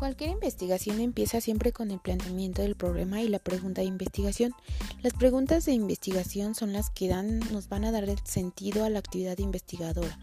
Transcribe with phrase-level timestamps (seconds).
[0.00, 4.54] Cualquier investigación empieza siempre con el planteamiento del problema y la pregunta de investigación.
[5.02, 8.88] Las preguntas de investigación son las que dan, nos van a dar el sentido a
[8.88, 10.18] la actividad investigadora.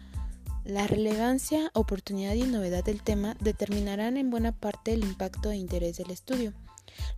[0.64, 5.98] La relevancia, oportunidad y novedad del tema determinarán en buena parte el impacto e interés
[5.98, 6.54] del estudio.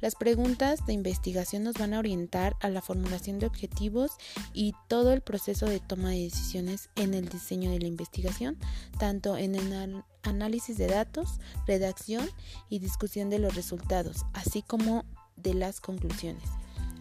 [0.02, 4.12] Las preguntas de investigación nos van a orientar a la formulación de objetivos
[4.52, 8.58] y todo el proceso de toma de decisiones en el diseño de la investigación,
[8.98, 12.28] tanto en el análisis de datos, redacción
[12.68, 15.04] y discusión de los resultados, así como
[15.36, 16.44] de las conclusiones.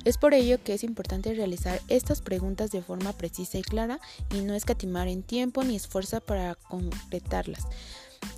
[0.06, 4.00] Es por ello que es importante realizar estas preguntas de forma precisa y clara
[4.34, 7.68] y no escatimar en tiempo ni esfuerzo para concretarlas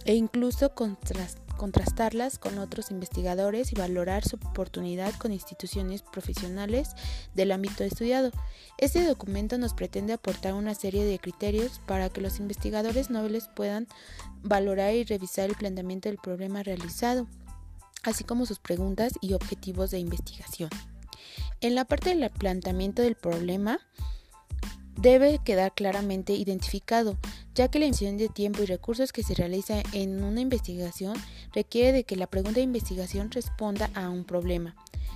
[0.05, 6.89] e incluso contrastarlas con otros investigadores y valorar su oportunidad con instituciones profesionales
[7.35, 8.31] del ámbito estudiado.
[8.77, 13.87] Este documento nos pretende aportar una serie de criterios para que los investigadores nobles puedan
[14.41, 17.27] valorar y revisar el planteamiento del problema realizado,
[18.03, 20.69] así como sus preguntas y objetivos de investigación.
[21.61, 23.79] En la parte del planteamiento del problema,
[24.97, 27.17] debe quedar claramente identificado,
[27.55, 31.15] ya que la inversión de tiempo y recursos que se realiza en una investigación
[31.53, 34.75] requiere de que la pregunta de investigación responda a un problema.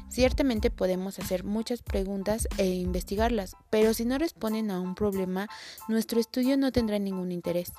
[0.09, 5.47] Ciertamente podemos hacer muchas preguntas e investigarlas, pero si no responden a un problema,
[5.87, 7.73] nuestro estudio no tendrá ningún interés.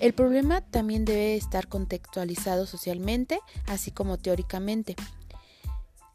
[0.00, 4.94] El problema también debe estar contextualizado socialmente, así como teóricamente.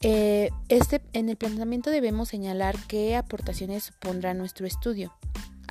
[0.01, 5.13] Eh, este, en el planteamiento debemos señalar qué aportaciones supondrá nuestro estudio,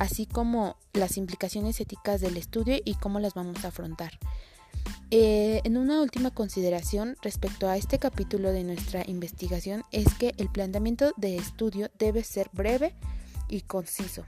[0.03, 4.19] así como las implicaciones éticas del estudio y cómo las vamos a afrontar.
[5.13, 10.49] Eh, en una última consideración respecto a este capítulo de nuestra investigación es que el
[10.49, 12.97] planteamiento de estudio debe ser breve
[13.49, 14.25] y conciso.